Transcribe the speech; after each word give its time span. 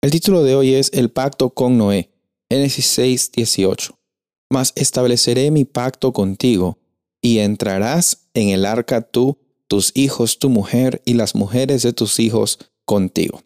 El 0.00 0.12
título 0.12 0.44
de 0.44 0.54
hoy 0.54 0.74
es 0.74 0.90
El 0.94 1.10
pacto 1.10 1.50
con 1.50 1.76
Noé, 1.76 2.12
Génesis 2.48 2.86
6, 2.86 3.32
18. 3.32 3.98
Mas 4.48 4.72
estableceré 4.76 5.50
mi 5.50 5.64
pacto 5.64 6.12
contigo, 6.12 6.78
y 7.20 7.38
entrarás 7.38 8.28
en 8.32 8.50
el 8.50 8.64
arca 8.64 9.00
tú, 9.02 9.38
tus 9.66 9.90
hijos, 9.96 10.38
tu 10.38 10.50
mujer 10.50 11.02
y 11.04 11.14
las 11.14 11.34
mujeres 11.34 11.82
de 11.82 11.92
tus 11.92 12.20
hijos 12.20 12.60
contigo. 12.84 13.42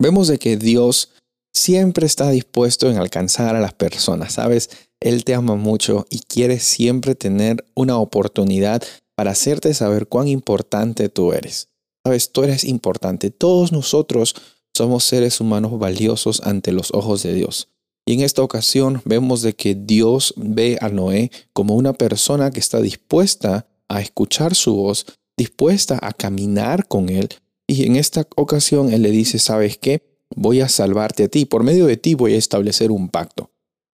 Vemos 0.00 0.26
de 0.26 0.40
que 0.40 0.56
Dios 0.56 1.10
siempre 1.54 2.04
está 2.04 2.30
dispuesto 2.30 2.90
en 2.90 2.98
alcanzar 2.98 3.54
a 3.54 3.60
las 3.60 3.72
personas, 3.72 4.32
¿sabes? 4.32 4.70
Él 4.98 5.22
te 5.22 5.34
ama 5.34 5.54
mucho 5.54 6.04
y 6.10 6.18
quiere 6.18 6.58
siempre 6.58 7.14
tener 7.14 7.64
una 7.74 7.96
oportunidad 7.96 8.82
para 9.14 9.30
hacerte 9.30 9.72
saber 9.72 10.08
cuán 10.08 10.26
importante 10.26 11.08
tú 11.08 11.32
eres. 11.32 11.68
Sabes, 12.04 12.32
tú 12.32 12.42
eres 12.42 12.64
importante. 12.64 13.30
Todos 13.30 13.70
nosotros 13.70 14.34
somos 14.74 15.04
seres 15.04 15.40
humanos 15.40 15.78
valiosos 15.78 16.40
ante 16.44 16.72
los 16.72 16.92
ojos 16.92 17.22
de 17.22 17.34
Dios. 17.34 17.68
Y 18.06 18.14
en 18.14 18.20
esta 18.20 18.42
ocasión 18.42 19.02
vemos 19.04 19.42
de 19.42 19.54
que 19.54 19.74
Dios 19.74 20.34
ve 20.36 20.78
a 20.80 20.88
Noé 20.88 21.30
como 21.52 21.76
una 21.76 21.92
persona 21.92 22.50
que 22.50 22.60
está 22.60 22.80
dispuesta 22.80 23.66
a 23.88 24.00
escuchar 24.00 24.54
su 24.54 24.74
voz, 24.74 25.06
dispuesta 25.36 25.98
a 26.02 26.12
caminar 26.12 26.88
con 26.88 27.08
él. 27.08 27.28
Y 27.66 27.86
en 27.86 27.96
esta 27.96 28.26
ocasión 28.36 28.92
él 28.92 29.02
le 29.02 29.10
dice, 29.10 29.38
¿sabes 29.38 29.78
qué? 29.78 30.02
Voy 30.34 30.60
a 30.60 30.68
salvarte 30.68 31.24
a 31.24 31.28
ti, 31.28 31.44
por 31.44 31.62
medio 31.62 31.86
de 31.86 31.96
ti 31.96 32.14
voy 32.14 32.34
a 32.34 32.38
establecer 32.38 32.90
un 32.90 33.08
pacto. 33.08 33.50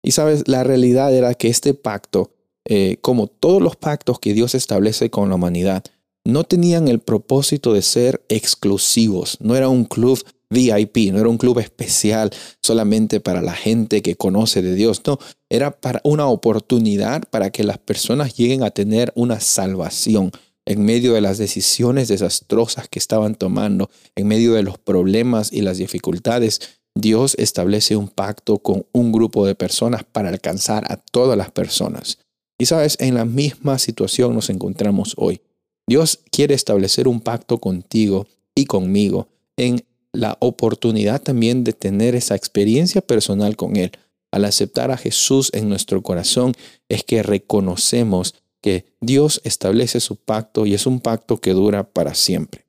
Y 0.02 0.12
sabes, 0.12 0.48
la 0.48 0.64
realidad 0.64 1.14
era 1.14 1.34
que 1.34 1.48
este 1.48 1.74
pacto, 1.74 2.34
eh, 2.64 2.98
como 3.00 3.28
todos 3.28 3.62
los 3.62 3.76
pactos 3.76 4.18
que 4.18 4.34
Dios 4.34 4.54
establece 4.54 5.10
con 5.10 5.28
la 5.28 5.36
humanidad, 5.36 5.84
no 6.24 6.44
tenían 6.44 6.88
el 6.88 7.00
propósito 7.00 7.72
de 7.72 7.82
ser 7.82 8.24
exclusivos, 8.28 9.38
no 9.40 9.56
era 9.56 9.68
un 9.68 9.84
club 9.84 10.22
VIP, 10.50 11.12
no 11.12 11.18
era 11.18 11.28
un 11.28 11.38
club 11.38 11.58
especial 11.58 12.30
solamente 12.62 13.20
para 13.20 13.42
la 13.42 13.54
gente 13.54 14.02
que 14.02 14.16
conoce 14.16 14.62
de 14.62 14.74
Dios, 14.74 15.02
no, 15.06 15.18
era 15.50 15.80
para 15.80 16.00
una 16.04 16.26
oportunidad 16.26 17.22
para 17.30 17.50
que 17.50 17.64
las 17.64 17.78
personas 17.78 18.36
lleguen 18.36 18.62
a 18.62 18.70
tener 18.70 19.12
una 19.16 19.40
salvación 19.40 20.30
en 20.64 20.84
medio 20.84 21.14
de 21.14 21.20
las 21.20 21.38
decisiones 21.38 22.08
desastrosas 22.08 22.88
que 22.88 22.98
estaban 22.98 23.34
tomando, 23.34 23.90
en 24.14 24.28
medio 24.28 24.54
de 24.54 24.62
los 24.62 24.78
problemas 24.78 25.52
y 25.52 25.62
las 25.62 25.78
dificultades. 25.78 26.60
Dios 26.94 27.34
establece 27.38 27.96
un 27.96 28.08
pacto 28.08 28.58
con 28.58 28.86
un 28.92 29.10
grupo 29.12 29.46
de 29.46 29.54
personas 29.54 30.04
para 30.04 30.28
alcanzar 30.28 30.84
a 30.92 30.96
todas 30.98 31.36
las 31.36 31.50
personas. 31.50 32.18
Y 32.58 32.66
sabes, 32.66 32.96
en 33.00 33.14
la 33.14 33.24
misma 33.24 33.78
situación 33.78 34.34
nos 34.34 34.50
encontramos 34.50 35.14
hoy. 35.16 35.40
Dios 35.86 36.20
quiere 36.30 36.54
establecer 36.54 37.08
un 37.08 37.20
pacto 37.20 37.58
contigo 37.58 38.26
y 38.54 38.66
conmigo 38.66 39.28
en 39.56 39.84
la 40.12 40.36
oportunidad 40.40 41.22
también 41.22 41.64
de 41.64 41.72
tener 41.72 42.14
esa 42.14 42.34
experiencia 42.34 43.00
personal 43.00 43.56
con 43.56 43.76
Él. 43.76 43.92
Al 44.30 44.44
aceptar 44.44 44.90
a 44.90 44.96
Jesús 44.96 45.50
en 45.52 45.68
nuestro 45.68 46.02
corazón 46.02 46.54
es 46.88 47.04
que 47.04 47.22
reconocemos 47.22 48.34
que 48.62 48.86
Dios 49.00 49.40
establece 49.44 50.00
su 50.00 50.16
pacto 50.16 50.66
y 50.66 50.74
es 50.74 50.86
un 50.86 51.00
pacto 51.00 51.40
que 51.40 51.52
dura 51.52 51.84
para 51.84 52.14
siempre. 52.14 52.66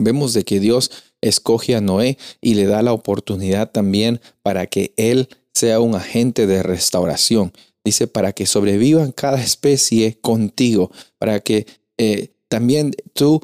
Vemos 0.00 0.32
de 0.32 0.44
que 0.44 0.60
Dios 0.60 0.90
escoge 1.20 1.74
a 1.74 1.80
Noé 1.80 2.18
y 2.40 2.54
le 2.54 2.66
da 2.66 2.82
la 2.82 2.92
oportunidad 2.92 3.70
también 3.70 4.20
para 4.42 4.66
que 4.66 4.94
Él 4.96 5.28
sea 5.52 5.80
un 5.80 5.94
agente 5.94 6.46
de 6.46 6.62
restauración. 6.62 7.52
Dice, 7.84 8.06
para 8.06 8.32
que 8.32 8.46
sobrevivan 8.46 9.12
cada 9.12 9.42
especie 9.42 10.18
contigo, 10.20 10.90
para 11.18 11.40
que 11.40 11.66
eh, 11.96 12.30
también 12.48 12.94
tú 13.12 13.40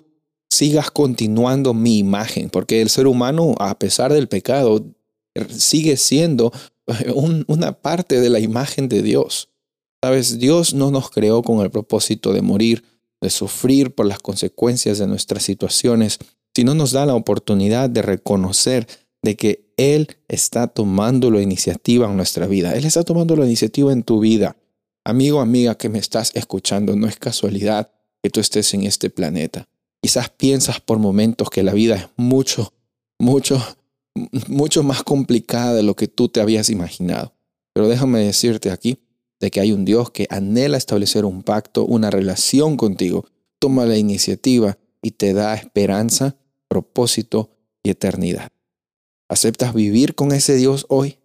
sigas 0.50 0.90
continuando 0.90 1.74
mi 1.74 1.98
imagen, 1.98 2.50
porque 2.50 2.80
el 2.80 2.88
ser 2.88 3.06
humano, 3.06 3.54
a 3.58 3.78
pesar 3.78 4.12
del 4.12 4.28
pecado, 4.28 4.84
sigue 5.48 5.96
siendo 5.96 6.52
una 7.46 7.72
parte 7.72 8.20
de 8.20 8.30
la 8.30 8.40
imagen 8.40 8.88
de 8.88 9.02
Dios. 9.02 9.50
Sabes, 10.02 10.38
Dios 10.38 10.74
no 10.74 10.90
nos 10.90 11.10
creó 11.10 11.42
con 11.42 11.60
el 11.60 11.70
propósito 11.70 12.32
de 12.32 12.42
morir, 12.42 12.84
de 13.20 13.30
sufrir 13.30 13.94
por 13.94 14.06
las 14.06 14.18
consecuencias 14.18 14.98
de 14.98 15.06
nuestras 15.06 15.42
situaciones, 15.42 16.18
sino 16.54 16.74
nos 16.74 16.92
da 16.92 17.06
la 17.06 17.14
oportunidad 17.14 17.90
de 17.90 18.02
reconocer 18.02 18.86
de 19.22 19.36
que 19.36 19.72
Él 19.78 20.08
está 20.28 20.66
tomando 20.68 21.30
la 21.30 21.40
iniciativa 21.40 22.06
en 22.06 22.16
nuestra 22.16 22.46
vida. 22.46 22.74
Él 22.74 22.84
está 22.84 23.02
tomando 23.02 23.34
la 23.34 23.46
iniciativa 23.46 23.92
en 23.92 24.02
tu 24.02 24.20
vida. 24.20 24.56
Amigo, 25.04 25.40
amiga 25.40 25.74
que 25.74 25.88
me 25.88 25.98
estás 25.98 26.32
escuchando, 26.34 26.94
no 26.96 27.06
es 27.08 27.16
casualidad 27.16 27.93
que 28.24 28.30
tú 28.30 28.40
estés 28.40 28.72
en 28.72 28.84
este 28.84 29.10
planeta. 29.10 29.68
Quizás 30.00 30.30
piensas 30.30 30.80
por 30.80 30.98
momentos 30.98 31.50
que 31.50 31.62
la 31.62 31.74
vida 31.74 31.96
es 31.96 32.06
mucho, 32.16 32.72
mucho, 33.18 33.62
mucho 34.48 34.82
más 34.82 35.02
complicada 35.02 35.74
de 35.74 35.82
lo 35.82 35.94
que 35.94 36.08
tú 36.08 36.30
te 36.30 36.40
habías 36.40 36.70
imaginado. 36.70 37.34
Pero 37.74 37.86
déjame 37.86 38.20
decirte 38.20 38.70
aquí 38.70 38.98
de 39.40 39.50
que 39.50 39.60
hay 39.60 39.72
un 39.72 39.84
Dios 39.84 40.10
que 40.10 40.26
anhela 40.30 40.78
establecer 40.78 41.26
un 41.26 41.42
pacto, 41.42 41.84
una 41.84 42.10
relación 42.10 42.78
contigo, 42.78 43.26
toma 43.58 43.84
la 43.84 43.98
iniciativa 43.98 44.78
y 45.02 45.10
te 45.10 45.34
da 45.34 45.54
esperanza, 45.54 46.34
propósito 46.66 47.50
y 47.82 47.90
eternidad. 47.90 48.48
¿Aceptas 49.28 49.74
vivir 49.74 50.14
con 50.14 50.32
ese 50.32 50.56
Dios 50.56 50.86
hoy? 50.88 51.18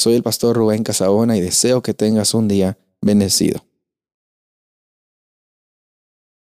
Soy 0.00 0.14
el 0.14 0.24
pastor 0.24 0.56
Rubén 0.56 0.82
Casabona 0.82 1.36
y 1.36 1.40
deseo 1.40 1.82
que 1.82 1.94
tengas 1.94 2.34
un 2.34 2.48
día 2.48 2.78
bendecido. 3.00 3.64